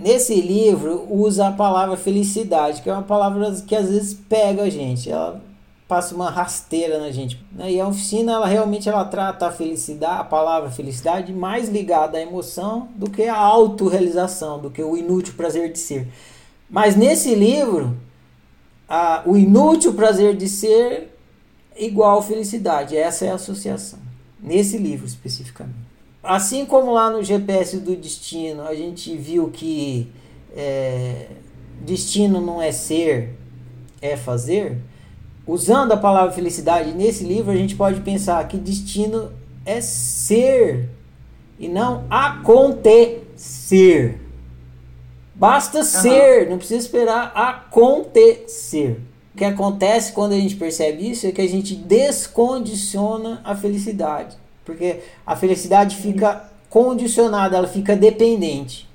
[0.00, 4.70] nesse livro usa a palavra felicidade, que é uma palavra que às vezes pega a
[4.70, 5.10] gente.
[5.10, 5.40] Ela
[5.86, 7.42] passa uma rasteira na gente.
[7.52, 7.72] Né?
[7.72, 12.20] E a oficina, ela realmente ela trata a felicidade, a palavra felicidade, mais ligada à
[12.20, 16.08] emoção do que à autorrealização, do que o inútil prazer de ser.
[16.68, 17.96] Mas nesse livro,
[18.88, 21.16] a, o inútil prazer de ser
[21.76, 22.96] igual felicidade.
[22.96, 23.98] Essa é a associação.
[24.40, 25.89] Nesse livro especificamente.
[26.22, 30.12] Assim como lá no GPS do destino a gente viu que
[30.54, 31.28] é,
[31.80, 33.30] destino não é ser,
[34.02, 34.78] é fazer,
[35.46, 39.32] usando a palavra felicidade nesse livro a gente pode pensar que destino
[39.64, 40.90] é ser
[41.58, 44.20] e não acontecer.
[45.34, 45.84] Basta uhum.
[45.84, 49.00] ser, não precisa esperar acontecer.
[49.34, 54.36] O que acontece quando a gente percebe isso é que a gente descondiciona a felicidade.
[54.70, 58.88] Porque a felicidade fica condicionada, ela fica dependente.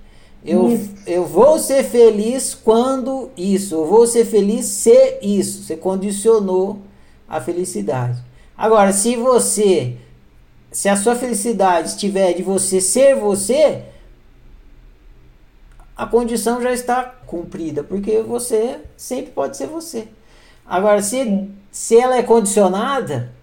[0.43, 5.63] Eu, eu vou ser feliz quando isso, eu vou ser feliz se isso.
[5.63, 6.79] Você condicionou
[7.27, 8.19] a felicidade.
[8.55, 9.97] Agora, se você,
[10.71, 13.83] se a sua felicidade estiver de você ser você,
[15.97, 20.07] a condição já está cumprida, porque você sempre pode ser você.
[20.65, 23.33] Agora, se, se ela é condicionada,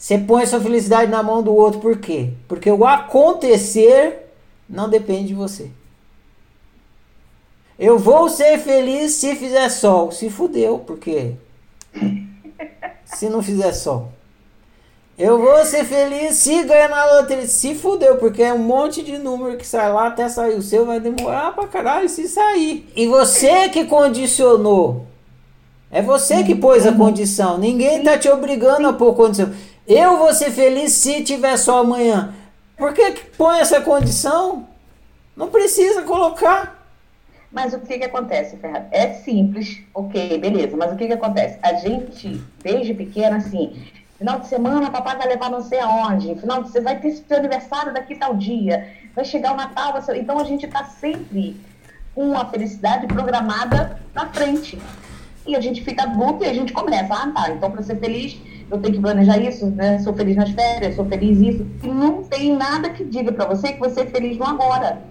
[0.00, 2.30] você põe sua felicidade na mão do outro, por quê?
[2.48, 4.32] Porque o acontecer
[4.66, 5.70] não depende de você.
[7.78, 10.10] Eu vou ser feliz se fizer sol.
[10.10, 11.34] Se fudeu, porque
[13.04, 14.10] se não fizer sol.
[15.18, 17.46] Eu vou ser feliz se ganhar na loteria.
[17.46, 20.86] Se fudeu, porque é um monte de número que sai lá até sair o seu,
[20.86, 22.90] vai demorar pra caralho se sair.
[22.96, 25.04] E você que condicionou.
[25.90, 27.58] É você que pôs a condição.
[27.58, 29.52] Ninguém tá te obrigando a pôr condição.
[29.92, 32.32] Eu vou ser feliz se tiver só amanhã.
[32.76, 34.68] Por que, que põe essa condição?
[35.36, 36.86] Não precisa colocar.
[37.50, 38.86] Mas o que, que acontece, Ferrado?
[38.92, 40.76] É simples, ok, beleza.
[40.76, 41.58] Mas o que, que acontece?
[41.60, 43.82] A gente, desde pequena, assim,
[44.16, 47.38] final de semana, papai vai levar não sei aonde, final de semana vai ter seu
[47.38, 50.16] aniversário daqui tal dia, vai chegar o Natal, você...
[50.16, 51.60] então a gente está sempre
[52.14, 54.80] com a felicidade programada na frente.
[55.44, 58.40] E a gente fica adulto e a gente começa, ah, tá, então para ser feliz
[58.70, 59.98] eu tenho que planejar isso, né?
[59.98, 61.66] Sou feliz nas férias, sou feliz isso.
[61.82, 65.02] E não tem nada que diga para você que você é feliz no agora.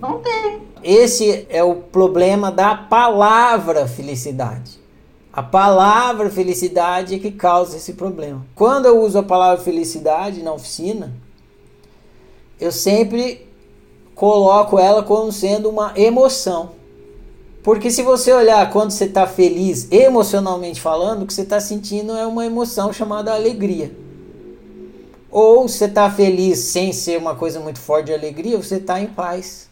[0.00, 0.60] Não tem.
[0.82, 4.78] Esse é o problema da palavra felicidade.
[5.32, 8.46] A palavra felicidade é que causa esse problema.
[8.54, 11.12] Quando eu uso a palavra felicidade na oficina,
[12.60, 13.46] eu sempre
[14.14, 16.77] coloco ela como sendo uma emoção.
[17.62, 22.16] Porque se você olhar quando você está feliz, emocionalmente falando, o que você está sentindo
[22.16, 23.90] é uma emoção chamada alegria.
[25.30, 29.06] Ou você está feliz sem ser uma coisa muito forte de alegria, você está em
[29.06, 29.68] paz.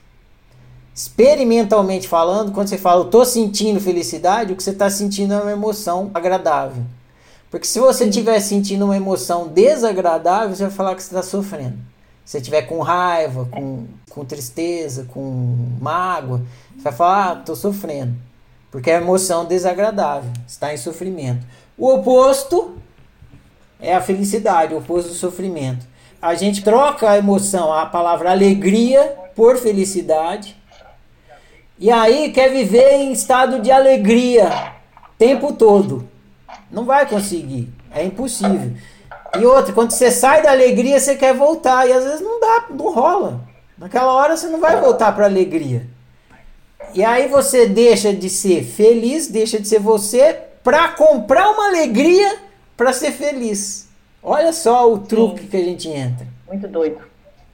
[0.95, 5.41] Experimentalmente falando, quando você fala, eu estou sentindo felicidade, o que você está sentindo é
[5.41, 6.83] uma emoção agradável.
[7.51, 11.79] Porque se você estiver sentindo uma emoção desagradável, você vai falar que você está sofrendo.
[12.27, 16.43] Você estiver com raiva, com, com tristeza, com mágoa,
[16.75, 18.17] você vai falar, ah, tô sofrendo.
[18.69, 21.47] Porque é emoção desagradável, está em sofrimento.
[21.79, 22.77] O oposto
[23.79, 25.87] é a felicidade, o oposto do sofrimento.
[26.21, 30.57] A gente troca a emoção, a palavra alegria, por felicidade.
[31.79, 34.75] E aí quer viver em estado de alegria
[35.17, 36.09] tempo todo.
[36.73, 38.73] Não vai conseguir, é impossível.
[39.41, 41.89] E outra, quando você sai da alegria, você quer voltar.
[41.89, 43.41] E às vezes não dá, não rola.
[43.79, 45.87] Naquela hora você não vai voltar para alegria.
[46.95, 52.39] E aí você deixa de ser feliz, deixa de ser você para comprar uma alegria
[52.77, 53.89] para ser feliz.
[54.23, 55.47] Olha só o truque Sim.
[55.49, 56.27] que a gente entra.
[56.49, 56.99] Muito doido.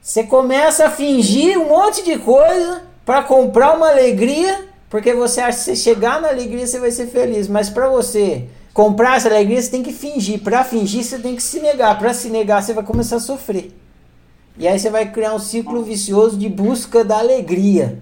[0.01, 5.57] Você começa a fingir um monte de coisa para comprar uma alegria, porque você acha
[5.57, 9.61] que se chegar na alegria você vai ser feliz, mas para você comprar essa alegria
[9.61, 10.41] você tem que fingir.
[10.41, 11.97] Para fingir você tem que se negar.
[11.97, 13.71] Para se negar você vai começar a sofrer.
[14.57, 18.01] E aí você vai criar um ciclo vicioso de busca da alegria.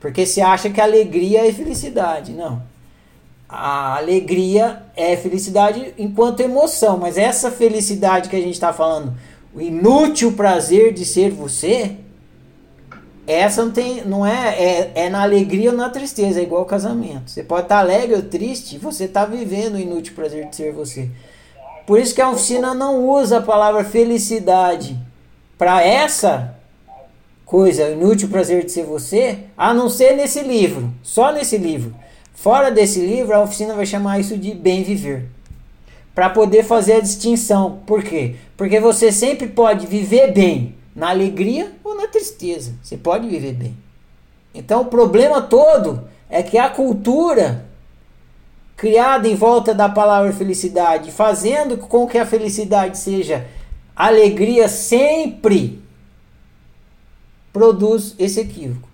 [0.00, 2.32] Porque você acha que alegria é felicidade.
[2.32, 2.62] Não.
[3.48, 9.14] A alegria é felicidade enquanto emoção, mas essa felicidade que a gente está falando,
[9.54, 11.96] o inútil prazer de ser você,
[13.28, 17.30] essa não tem, não é, é, é na alegria ou na tristeza, é igual casamento.
[17.30, 20.72] Você pode estar tá alegre ou triste, você está vivendo o inútil prazer de ser
[20.72, 21.10] você.
[21.86, 24.98] Por isso que a oficina não usa a palavra felicidade
[25.58, 26.56] para essa
[27.44, 31.94] coisa, inútil prazer de ser você, a não ser nesse livro, só nesse livro.
[32.32, 35.28] Fora desse livro, a oficina vai chamar isso de bem viver.
[36.14, 37.80] Para poder fazer a distinção.
[37.84, 38.36] Por quê?
[38.56, 41.72] Porque você sempre pode viver bem na alegria
[42.18, 42.74] tristeza.
[42.82, 43.76] Você pode viver bem.
[44.52, 47.66] Então o problema todo é que a cultura
[48.76, 53.46] criada em volta da palavra felicidade, fazendo com que a felicidade seja
[53.94, 55.82] alegria sempre,
[57.52, 58.87] produz esse equívoco.